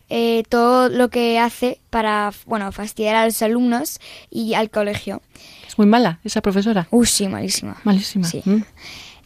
eh, 0.09 0.45
todo 0.49 0.89
lo 0.89 1.11
que 1.11 1.39
hace 1.39 1.81
para, 1.91 2.33
bueno, 2.47 2.71
fastidiar 2.71 3.17
a 3.17 3.25
los 3.25 3.43
alumnos 3.43 3.99
y 4.31 4.55
al 4.55 4.71
colegio. 4.71 5.21
Es 5.67 5.77
muy 5.79 5.87
mala 5.87 6.21
esa 6.23 6.41
profesora. 6.41 6.87
Uh, 6.91 7.05
sí, 7.05 7.27
malísima. 7.27 7.77
Malísima. 7.83 8.27
Sí. 8.27 8.41
Mm. 8.45 8.63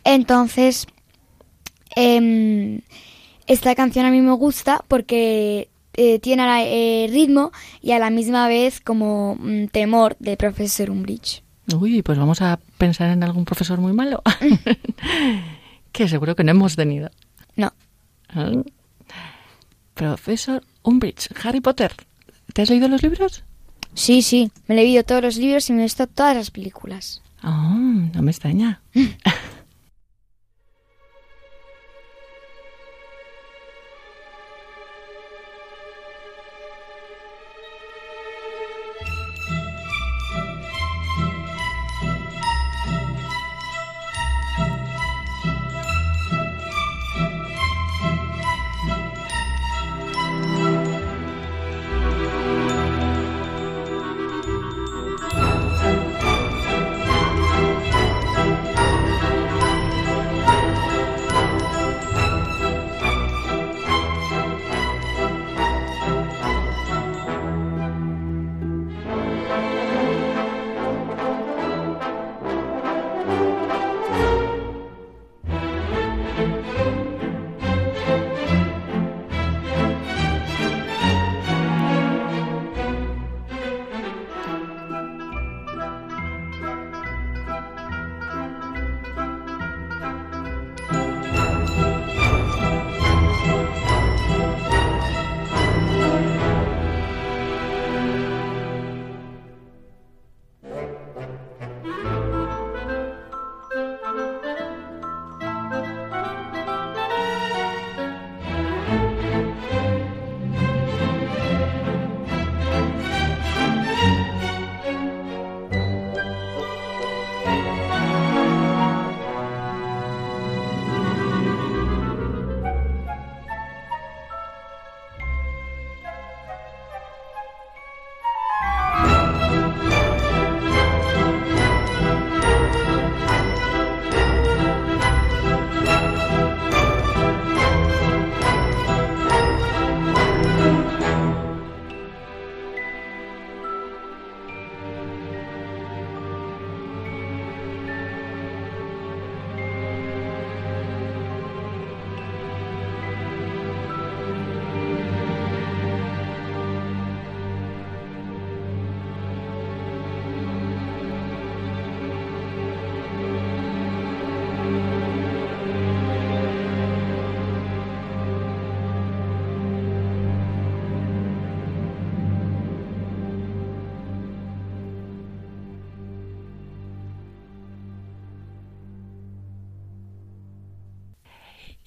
Entonces, 0.04 0.86
em, 1.94 2.80
esta 3.46 3.74
canción 3.74 4.06
a 4.06 4.10
mí 4.10 4.22
me 4.22 4.32
gusta 4.32 4.82
porque 4.88 5.68
eh, 5.94 6.18
tiene 6.18 6.44
eh, 7.04 7.08
ritmo 7.08 7.52
y 7.82 7.92
a 7.92 7.98
la 7.98 8.08
misma 8.08 8.48
vez 8.48 8.80
como 8.80 9.36
mm, 9.38 9.66
temor 9.66 10.16
de 10.18 10.38
profesor 10.38 10.88
Umbridge. 10.88 11.42
Uy, 11.74 12.00
pues 12.02 12.18
vamos 12.18 12.40
a 12.40 12.58
pensar 12.78 13.10
en 13.10 13.22
algún 13.22 13.44
profesor 13.44 13.80
muy 13.80 13.92
malo. 13.92 14.22
que 15.92 16.08
seguro 16.08 16.34
que 16.34 16.42
no 16.42 16.52
hemos 16.52 16.74
tenido. 16.74 17.10
No. 17.54 17.74
Profesor 19.94 20.62
Umbridge, 20.82 21.28
Harry 21.44 21.60
Potter. 21.60 21.92
¿Te 22.52 22.62
has 22.62 22.70
leído 22.70 22.88
los 22.88 23.02
libros? 23.02 23.44
Sí, 23.94 24.22
sí, 24.22 24.50
me 24.66 24.74
he 24.74 24.78
leído 24.78 25.04
todos 25.04 25.22
los 25.22 25.36
libros 25.36 25.68
y 25.68 25.72
me 25.72 25.80
he 25.80 25.84
visto 25.84 26.06
todas 26.06 26.36
las 26.36 26.50
películas. 26.50 27.22
Oh, 27.42 27.48
no 28.14 28.22
me 28.22 28.30
extraña. 28.30 28.80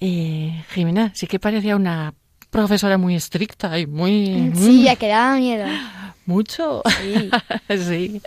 Eh, 0.00 0.64
Jimena, 0.70 1.12
sí 1.14 1.26
que 1.26 1.38
parecía 1.38 1.76
una 1.76 2.14
profesora 2.50 2.98
muy 2.98 3.16
estricta 3.16 3.78
y 3.78 3.86
muy... 3.86 4.52
Sí, 4.54 4.84
ya 4.84 4.96
que 4.96 5.08
daba 5.08 5.36
miedo. 5.36 5.66
Mucho. 6.26 6.82
Sí. 7.00 7.30
sí. 7.68 8.20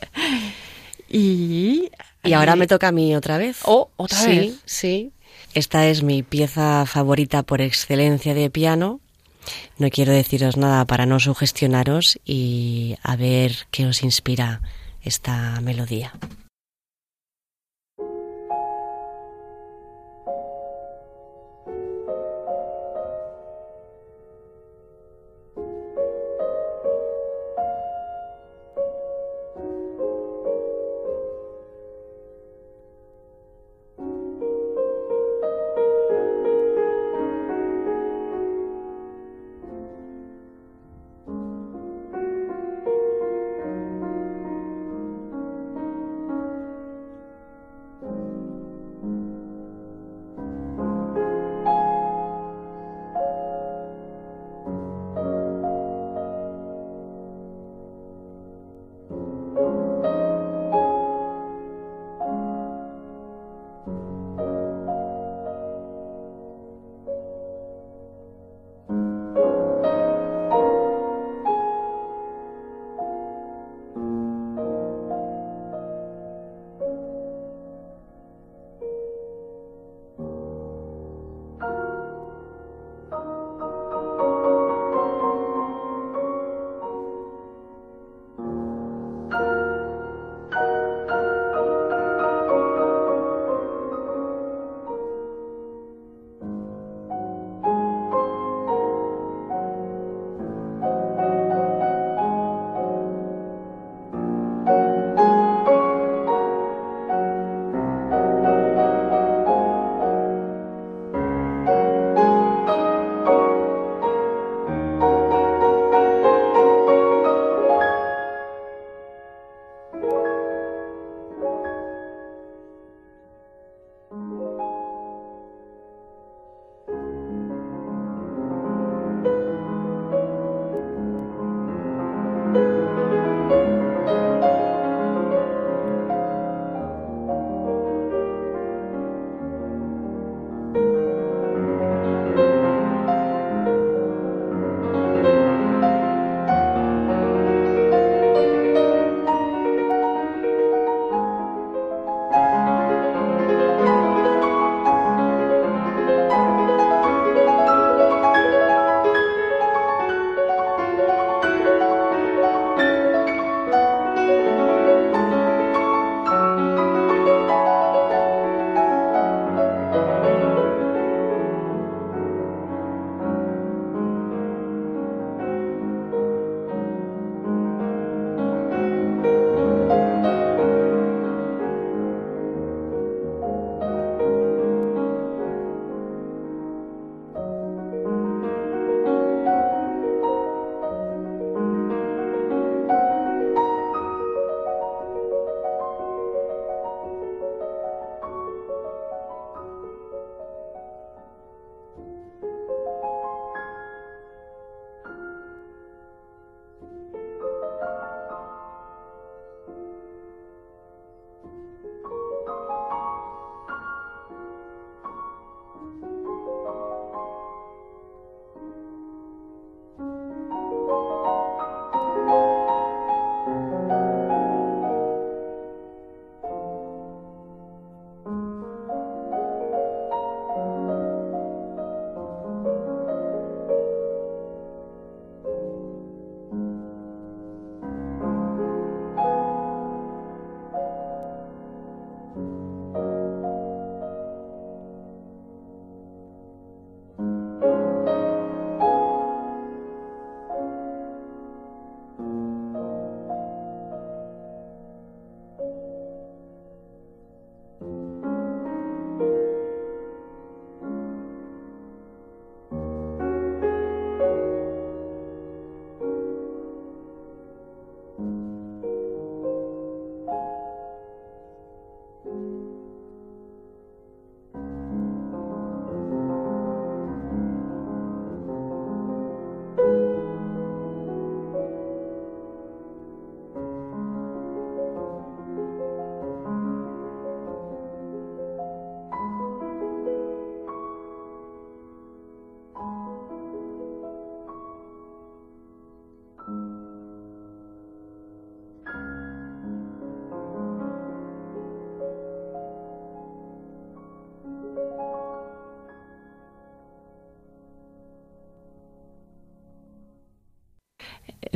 Y... 1.09 1.89
Y 2.24 2.34
ahora 2.34 2.57
me 2.57 2.68
toca 2.68 2.89
a 2.89 2.91
mí 2.91 3.15
otra 3.15 3.38
vez. 3.38 3.59
Oh, 3.63 3.89
otra 3.95 4.18
sí, 4.18 4.28
vez. 4.28 4.59
Sí, 4.65 5.13
Esta 5.53 5.88
es 5.88 6.03
mi 6.03 6.24
pieza 6.24 6.86
favorita 6.86 7.43
por 7.43 7.61
excelencia 7.61 8.34
de 8.34 8.49
piano. 8.49 8.99
No 9.78 9.89
quiero 9.89 10.11
deciros 10.11 10.57
nada 10.57 10.84
para 10.84 11.05
no 11.05 11.22
sugestionaros 11.22 12.20
y 12.26 12.97
a 13.01 13.15
ver 13.15 13.68
qué 13.72 13.86
os 13.86 14.03
inspira 14.03 14.61
esta 15.01 15.61
melodía. 15.61 16.11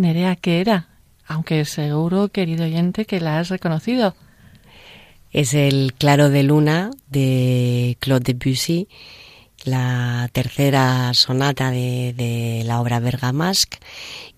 Nerea, 0.01 0.35
¿qué 0.35 0.61
era? 0.61 0.87
Aunque 1.27 1.63
seguro, 1.65 2.29
querido 2.29 2.65
oyente, 2.65 3.05
que 3.05 3.19
la 3.19 3.37
has 3.37 3.49
reconocido. 3.49 4.15
Es 5.31 5.53
el 5.53 5.93
Claro 5.97 6.29
de 6.29 6.41
Luna 6.41 6.89
de 7.07 7.97
Claude 7.99 8.33
Debussy, 8.33 8.89
la 9.63 10.27
tercera 10.33 11.13
sonata 11.13 11.69
de, 11.69 12.13
de 12.17 12.63
la 12.65 12.81
obra 12.81 12.99
Bergamasque 12.99 13.77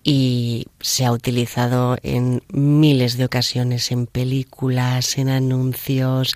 y 0.02 0.66
se 0.80 1.06
ha 1.06 1.12
utilizado 1.12 1.96
en 2.02 2.42
miles 2.52 3.16
de 3.16 3.24
ocasiones 3.24 3.90
en 3.90 4.06
películas, 4.06 5.16
en 5.16 5.30
anuncios, 5.30 6.34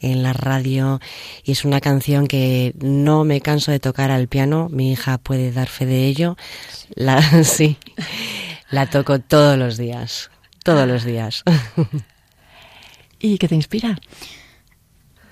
en 0.00 0.22
la 0.22 0.34
radio 0.34 1.00
y 1.44 1.52
es 1.52 1.64
una 1.64 1.80
canción 1.80 2.26
que 2.26 2.74
no 2.78 3.24
me 3.24 3.40
canso 3.40 3.72
de 3.72 3.80
tocar 3.80 4.10
al 4.10 4.28
piano, 4.28 4.68
mi 4.70 4.92
hija 4.92 5.16
puede 5.16 5.50
dar 5.50 5.68
fe 5.68 5.86
de 5.86 6.06
ello. 6.06 6.36
La 6.94 7.22
sí. 7.44 7.78
La 8.70 8.86
toco 8.86 9.20
todos 9.20 9.56
los 9.58 9.76
días, 9.76 10.30
todos 10.64 10.86
los 10.88 11.04
días. 11.04 11.44
¿Y 13.20 13.38
qué 13.38 13.48
te 13.48 13.54
inspira? 13.54 13.98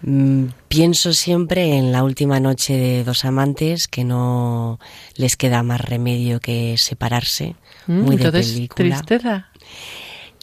Mm, 0.03 0.49
pienso 0.69 1.13
siempre 1.13 1.77
en 1.77 1.91
la 1.91 2.05
última 2.05 2.39
noche 2.39 2.75
de 2.75 3.05
dos 3.05 3.25
amantes 3.25 3.89
que 3.89 4.05
no 4.05 4.79
les 5.17 5.37
queda 5.37 5.63
más 5.63 5.81
remedio 5.81 6.41
que 6.41 6.77
separarse. 6.77 7.57
Mm, 7.87 8.01
muy 8.01 8.17
de 8.17 8.31
película. 8.31 9.01
tristeza. 9.01 9.49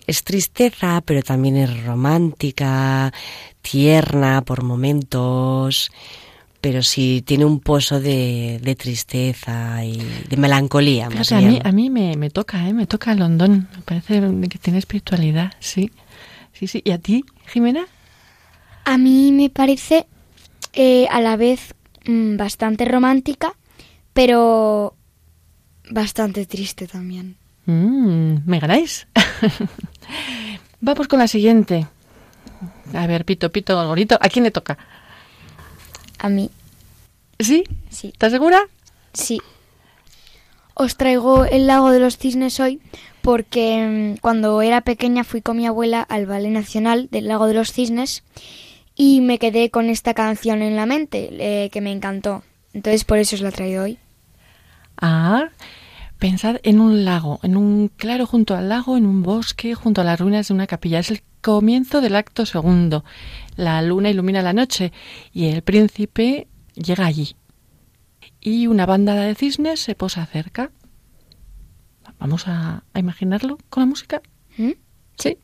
Es 0.08 0.24
tristeza, 0.24 1.02
pero 1.06 1.22
también 1.22 1.58
es 1.58 1.84
romántica, 1.84 3.14
tierna 3.62 4.42
por 4.42 4.64
momentos, 4.64 5.92
pero 6.62 6.84
sí 6.84 7.24
tiene 7.26 7.44
un 7.44 7.60
pozo 7.60 8.00
de, 8.00 8.60
de 8.62 8.76
tristeza 8.76 9.84
y 9.84 9.98
de 10.30 10.38
melancolía. 10.38 11.10
Más 11.10 11.32
a 11.32 11.42
mí, 11.42 11.60
a 11.64 11.72
mí 11.72 11.90
me, 11.90 12.16
me 12.16 12.30
toca, 12.30 12.68
¿eh? 12.68 12.74
Me 12.74 12.86
toca 12.86 13.16
Londón. 13.16 13.68
Me 13.76 13.82
parece 13.82 14.22
que 14.48 14.60
tiene 14.60 14.78
espiritualidad, 14.78 15.54
sí. 15.60 15.92
Sí, 16.54 16.68
sí. 16.68 16.82
¿Y 16.86 16.92
a 16.92 17.00
ti, 17.00 17.26
Jimena? 17.48 17.88
A 18.86 18.98
mí 19.00 19.32
me 19.32 19.50
parece 19.50 20.06
eh, 20.74 21.08
a 21.10 21.20
la 21.20 21.36
vez 21.36 21.74
mm, 22.06 22.38
bastante 22.38 22.86
romántica, 22.86 23.54
pero 24.14 24.96
bastante 25.90 26.46
triste 26.46 26.88
también. 26.88 27.38
Mm, 27.66 28.38
¿Me 28.46 28.60
ganáis? 28.60 29.08
Vamos 30.80 31.08
con 31.08 31.18
la 31.18 31.28
siguiente. 31.28 31.88
A 32.94 33.08
ver, 33.08 33.26
Pito, 33.26 33.52
Pito, 33.52 33.88
Gorito, 33.88 34.18
¿a 34.22 34.30
quién 34.30 34.44
le 34.44 34.52
toca? 34.52 34.78
A 36.22 36.30
mí, 36.30 36.52
¿Sí? 37.40 37.64
sí. 37.90 38.10
¿Estás 38.10 38.32
segura? 38.32 38.62
Sí. 39.12 39.40
Os 40.76 40.96
traigo 40.96 41.46
el 41.46 41.66
lago 41.66 41.90
de 41.90 42.00
los 42.00 42.18
cisnes 42.18 42.60
hoy 42.60 42.80
porque 43.24 44.16
mm, 44.18 44.20
cuando 44.22 44.62
era 44.62 44.82
pequeña 44.82 45.24
fui 45.24 45.42
con 45.42 45.58
mi 45.58 45.66
abuela 45.66 46.02
al 46.02 46.28
Ballet 46.28 46.52
Nacional 46.52 47.08
del 47.10 47.28
lago 47.28 47.48
de 47.48 47.56
los 47.56 47.72
cisnes 47.72 48.24
y 48.96 49.22
me 49.22 49.40
quedé 49.40 49.72
con 49.72 49.90
esta 49.90 50.14
canción 50.14 50.62
en 50.62 50.76
la 50.76 50.86
mente 50.86 51.30
eh, 51.40 51.70
que 51.72 51.82
me 51.82 51.92
encantó. 51.92 52.44
Entonces 52.74 53.04
por 53.04 53.18
eso 53.18 53.36
os 53.36 53.42
la 53.42 53.50
he 53.50 53.54
traído 53.54 53.84
hoy. 53.84 53.98
Ah, 55.02 55.50
pensad 56.20 56.58
en 56.62 56.80
un 56.80 57.04
lago, 57.04 57.40
en 57.42 57.58
un 57.58 57.88
claro 57.88 58.28
junto 58.28 58.56
al 58.56 58.70
lago, 58.70 58.96
en 58.96 59.08
un 59.08 59.24
bosque, 59.24 59.74
junto 59.74 60.02
a 60.02 60.04
las 60.04 60.20
ruinas 60.20 60.50
de 60.50 60.54
una 60.54 60.68
capilla. 60.68 61.00
Es 61.00 61.10
el 61.10 61.24
comienzo 61.42 62.02
del 62.02 62.16
acto 62.16 62.46
segundo. 62.46 63.04
La 63.56 63.82
luna 63.82 64.10
ilumina 64.10 64.42
la 64.42 64.54
noche 64.54 64.92
y 65.34 65.48
el 65.48 65.62
príncipe 65.62 66.48
llega 66.76 67.06
allí. 67.06 67.36
Y 68.40 68.68
una 68.68 68.86
banda 68.86 69.16
de 69.16 69.36
cisnes 69.36 69.80
se 69.80 69.96
posa 69.96 70.26
cerca. 70.26 70.72
Vamos 72.20 72.48
a, 72.48 72.84
a 72.94 73.00
imaginarlo 73.00 73.58
con 73.70 73.82
la 73.82 73.88
música. 73.88 74.22
¿Mm? 74.58 74.72
Sí. 75.18 75.38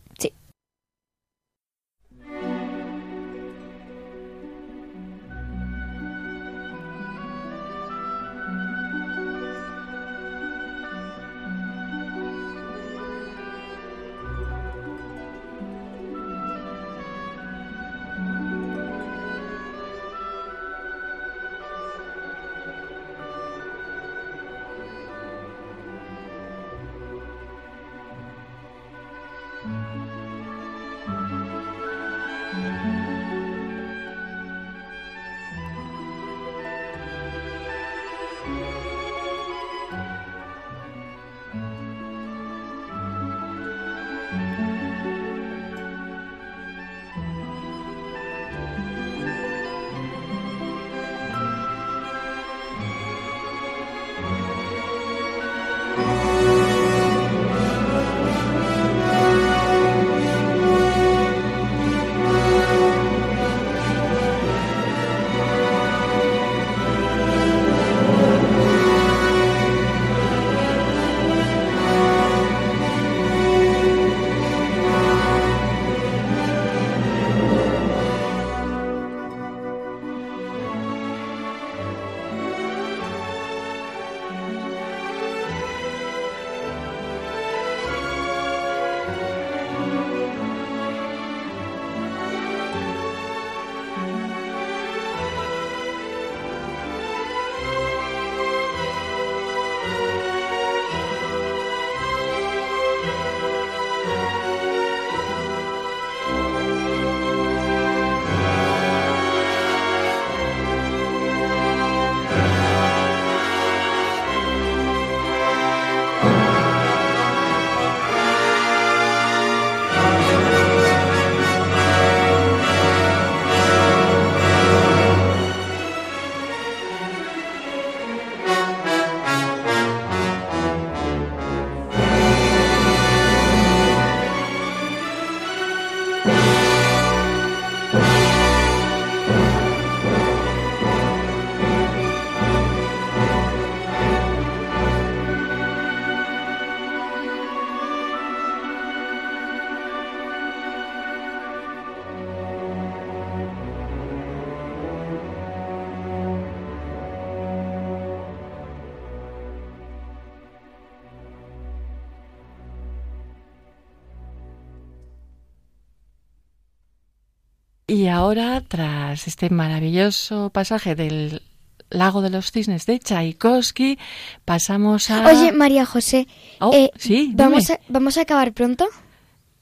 Y 167.88 168.08
ahora, 168.08 168.62
tras 168.68 169.28
este 169.28 169.50
maravilloso 169.50 170.50
pasaje 170.50 170.94
del 170.96 171.42
Lago 171.90 172.22
de 172.22 172.30
los 172.30 172.52
Cisnes 172.52 172.86
de 172.86 173.00
Tchaikovsky, 173.00 173.98
pasamos 174.44 175.10
a... 175.10 175.26
Oye, 175.26 175.54
María 175.54 175.86
José, 175.86 176.28
Oh, 176.60 176.72
eh, 176.74 176.92
sí, 176.98 177.32
¿vamos, 177.34 177.70
a, 177.70 177.80
¿vamos 177.88 178.18
a 178.18 178.22
acabar 178.22 178.52
pronto? 178.52 178.88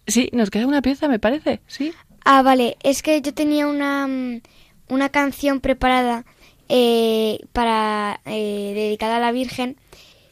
Sí, 0.08 0.30
nos 0.34 0.50
queda 0.50 0.66
una 0.66 0.82
pieza, 0.82 1.08
me 1.08 1.20
parece, 1.20 1.62
sí. 1.68 1.94
Ah, 2.24 2.42
vale, 2.42 2.78
es 2.82 3.04
que 3.04 3.22
yo 3.22 3.32
tenía 3.34 3.68
una, 3.68 4.08
mm, 4.08 4.42
una 4.90 5.10
canción 5.10 5.60
preparada 5.60 6.26
eh, 6.68 7.40
para 7.54 8.22
eh, 8.26 8.72
dedicada 8.74 9.18
a 9.18 9.20
la 9.20 9.32
Virgen. 9.32 9.78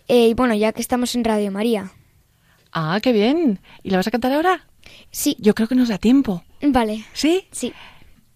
eh, 0.07 0.29
y 0.29 0.33
bueno, 0.33 0.55
ya 0.55 0.73
que 0.73 0.81
estamos 0.81 1.13
en 1.13 1.23
Radio 1.23 1.51
María. 1.51 1.91
Ah, 2.71 2.97
qué 3.03 3.11
bien. 3.13 3.59
¿Y 3.83 3.91
la 3.91 3.97
vas 3.97 4.07
a 4.07 4.11
cantar 4.11 4.31
ahora? 4.33 4.65
Sí, 5.11 5.37
Yo 5.39 5.53
creo 5.53 5.67
que 5.67 5.75
nos 5.75 5.89
da 5.89 5.99
tiempo. 5.99 6.43
Vale, 6.63 7.05
¿Sí? 7.13 7.47
sí, 7.51 7.73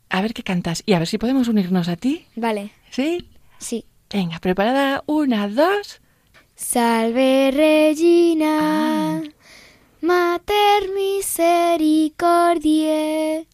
A 0.10 0.22
ver 0.22 0.34
qué 0.34 0.44
cantas. 0.44 0.84
Y 0.86 0.94
a 0.94 1.00
ver 1.00 1.08
si 1.08 1.18
podemos 1.18 1.48
unirnos 1.48 1.88
a 1.90 1.96
ti. 1.98 2.26
vale, 2.36 2.72
¿Sí? 2.92 3.28
sí. 3.60 3.86
Venga, 4.10 4.40
preparada. 4.40 5.04
Una, 5.06 5.48
dos. 5.50 6.00
Salve 6.56 7.52
Regina, 7.54 9.22
Mater 10.02 10.90
misericordiae, 10.96 13.48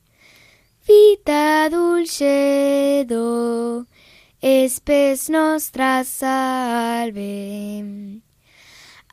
vita 0.88 1.70
dulcedo, 1.70 3.22
espes 4.42 5.30
nostra 5.30 6.04
salve. 6.04 8.22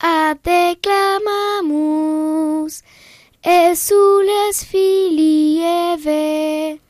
A 0.00 0.36
te 0.40 0.78
clamamus, 0.80 2.84
exules 3.42 4.64
filii 4.64 5.62
Eve, 5.62 6.80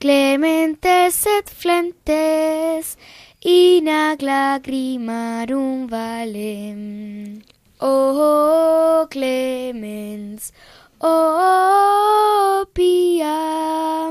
Clementes 0.00 1.26
et 1.26 1.50
flentes, 1.50 2.96
in 3.44 3.88
ac 3.88 4.22
lacrimarum 4.22 5.86
valem. 5.86 7.42
O 7.80 9.06
clemens, 9.10 10.52
o 11.00 12.64
pia, 12.72 14.08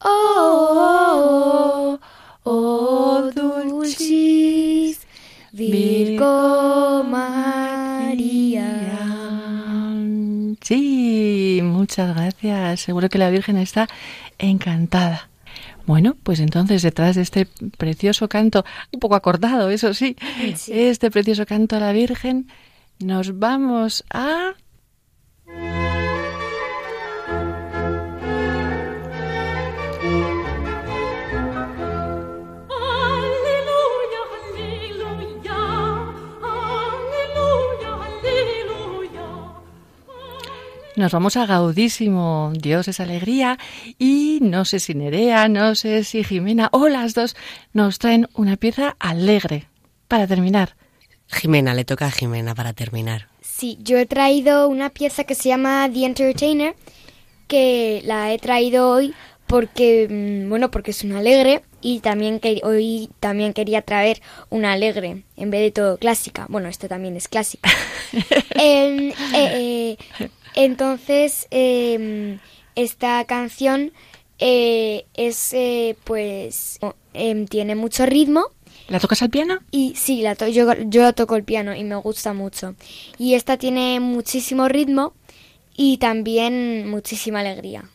o, 0.00 1.98
o 2.44 3.30
dulcis 3.34 4.95
Virgo 5.56 7.02
María. 7.04 8.92
Sí, 10.60 11.60
muchas 11.62 12.14
gracias. 12.14 12.80
Seguro 12.80 13.08
que 13.08 13.16
la 13.16 13.30
Virgen 13.30 13.56
está 13.56 13.88
encantada. 14.38 15.30
Bueno, 15.86 16.14
pues 16.22 16.40
entonces 16.40 16.82
detrás 16.82 17.16
de 17.16 17.22
este 17.22 17.46
precioso 17.78 18.28
canto, 18.28 18.64
un 18.92 19.00
poco 19.00 19.14
acordado, 19.14 19.70
eso 19.70 19.94
sí, 19.94 20.16
Sí. 20.56 20.72
este 20.74 21.10
precioso 21.10 21.46
canto 21.46 21.76
a 21.76 21.80
la 21.80 21.92
Virgen, 21.92 22.48
nos 22.98 23.38
vamos 23.38 24.04
a... 24.12 24.54
Nos 40.96 41.12
vamos 41.12 41.36
a 41.36 41.44
Gaudísimo, 41.44 42.52
Dios 42.54 42.88
es 42.88 43.00
alegría, 43.00 43.58
y 43.98 44.38
no 44.40 44.64
sé 44.64 44.80
si 44.80 44.94
Nerea, 44.94 45.46
no 45.46 45.74
sé 45.74 46.04
si 46.04 46.24
Jimena 46.24 46.70
o 46.72 46.88
las 46.88 47.12
dos 47.12 47.36
nos 47.74 47.98
traen 47.98 48.28
una 48.32 48.56
pieza 48.56 48.96
alegre 48.98 49.68
para 50.08 50.26
terminar. 50.26 50.74
Jimena, 51.26 51.74
le 51.74 51.84
toca 51.84 52.06
a 52.06 52.10
Jimena 52.10 52.54
para 52.54 52.72
terminar. 52.72 53.28
Sí, 53.42 53.76
yo 53.82 53.98
he 53.98 54.06
traído 54.06 54.70
una 54.70 54.88
pieza 54.88 55.24
que 55.24 55.34
se 55.34 55.50
llama 55.50 55.86
The 55.92 56.06
Entertainer, 56.06 56.74
que 57.46 58.00
la 58.06 58.32
he 58.32 58.38
traído 58.38 58.90
hoy 58.90 59.14
porque, 59.46 60.08
mm, 60.08 60.48
bueno, 60.48 60.70
porque 60.70 60.92
es 60.92 61.04
una 61.04 61.18
alegre 61.18 61.62
y 61.82 62.00
también 62.00 62.40
que 62.40 62.60
hoy 62.64 63.10
también 63.20 63.52
quería 63.52 63.82
traer 63.82 64.22
una 64.48 64.72
alegre 64.72 65.24
en 65.36 65.50
vez 65.50 65.60
de 65.60 65.70
todo 65.72 65.98
clásica. 65.98 66.46
Bueno, 66.48 66.68
esta 66.68 66.88
también 66.88 67.16
es 67.16 67.28
clásica. 67.28 67.68
Em, 68.54 69.10
eh, 69.10 69.14
eh, 69.34 69.96
entonces, 70.56 71.46
em, 71.50 72.38
esta 72.74 73.24
canción 73.26 73.92
eh, 74.38 75.06
es, 75.14 75.52
eh, 75.54 75.96
pues, 76.04 76.78
em, 77.14 77.46
tiene 77.46 77.74
mucho 77.74 78.04
ritmo 78.04 78.48
¿La 78.88 79.00
tocas 79.00 79.22
al 79.22 79.30
piano? 79.30 79.60
y 79.70 79.94
sí, 79.96 80.20
la 80.22 80.34
to- 80.34 80.48
yo, 80.48 80.72
yo 80.86 81.12
toco 81.14 81.36
el 81.36 81.44
piano 81.44 81.74
y 81.74 81.84
me 81.84 81.96
gusta 81.96 82.32
mucho. 82.34 82.74
Y 83.18 83.34
esta 83.34 83.56
tiene 83.56 83.98
muchísimo 84.00 84.68
ritmo 84.68 85.14
y 85.76 85.96
también 85.98 86.88
muchísima 86.90 87.40
alegría. 87.40 87.88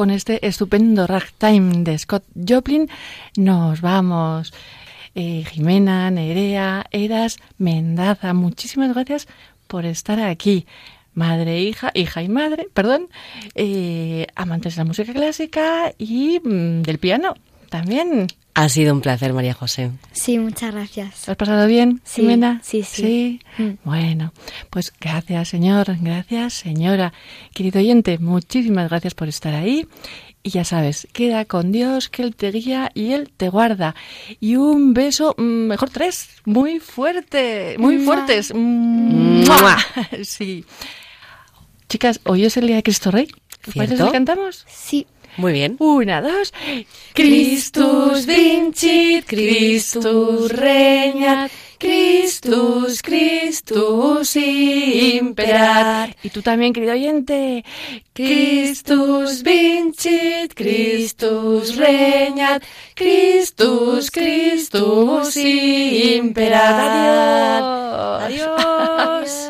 Con 0.00 0.10
este 0.10 0.46
estupendo 0.46 1.06
ragtime 1.06 1.84
de 1.84 1.98
Scott 1.98 2.24
Joplin, 2.34 2.88
nos 3.36 3.82
vamos. 3.82 4.50
Eh, 5.14 5.44
Jimena, 5.46 6.10
Nerea, 6.10 6.86
Eras, 6.90 7.36
Mendaza, 7.58 8.32
muchísimas 8.32 8.94
gracias 8.94 9.28
por 9.66 9.84
estar 9.84 10.18
aquí. 10.18 10.64
Madre, 11.12 11.60
hija, 11.60 11.90
hija 11.92 12.22
y 12.22 12.30
madre, 12.30 12.68
perdón, 12.72 13.10
eh, 13.54 14.26
amantes 14.36 14.76
de 14.76 14.80
la 14.80 14.86
música 14.86 15.12
clásica 15.12 15.92
y 15.98 16.40
mm, 16.42 16.80
del 16.80 16.96
piano 16.96 17.34
también. 17.70 18.26
Ha 18.54 18.68
sido 18.68 18.92
un 18.92 19.00
placer, 19.00 19.32
María 19.32 19.54
José. 19.54 19.90
Sí, 20.12 20.38
muchas 20.38 20.72
gracias. 20.74 21.26
¿Lo 21.26 21.30
has 21.32 21.36
pasado 21.38 21.66
bien, 21.66 22.00
Sí, 22.04 22.20
Jimena? 22.22 22.60
sí, 22.62 22.82
sí. 22.82 23.40
Mm. 23.56 23.70
Bueno, 23.84 24.32
pues 24.68 24.92
gracias, 25.00 25.48
señor, 25.48 25.86
gracias, 26.00 26.52
señora. 26.54 27.12
Querido 27.54 27.78
oyente, 27.80 28.18
muchísimas 28.18 28.88
gracias 28.90 29.14
por 29.14 29.28
estar 29.28 29.54
ahí. 29.54 29.86
Y 30.42 30.50
ya 30.50 30.64
sabes, 30.64 31.06
queda 31.12 31.44
con 31.44 31.70
Dios, 31.70 32.08
que 32.08 32.22
Él 32.22 32.34
te 32.34 32.50
guía 32.50 32.90
y 32.94 33.12
Él 33.12 33.30
te 33.36 33.48
guarda. 33.50 33.94
Y 34.40 34.56
un 34.56 34.94
beso, 34.94 35.34
mm, 35.38 35.42
mejor 35.42 35.90
tres, 35.90 36.28
muy 36.44 36.80
fuerte, 36.80 37.76
muy 37.78 37.98
Mua. 37.98 38.04
fuertes. 38.16 38.52
Mua. 38.54 39.78
Sí. 40.24 40.64
Chicas, 41.88 42.20
hoy 42.24 42.44
es 42.44 42.56
el 42.56 42.66
día 42.66 42.76
de 42.76 42.82
Cristo 42.82 43.10
Rey. 43.10 43.28
¿Os 43.68 43.74
parece 43.74 44.10
cantamos? 44.10 44.64
Sí. 44.68 45.06
Muy 45.40 45.54
bien. 45.54 45.76
Una, 45.78 46.20
dos. 46.20 46.52
Christus 47.14 48.26
vincit, 48.26 49.24
Christus 49.26 50.52
regnat, 50.52 51.50
Christus, 51.78 53.00
Christus 53.00 54.36
imperat. 54.36 56.14
Y 56.22 56.28
tú 56.28 56.42
también, 56.42 56.74
querido 56.74 56.92
oyente. 56.92 57.64
Christus 58.12 59.42
vincit, 59.42 60.52
Christus 60.54 61.74
regnat, 61.76 62.62
Christus, 62.94 64.10
Christus 64.10 65.36
imperat. 66.18 66.70
Adiós. 68.24 68.60
Adiós. 69.24 69.49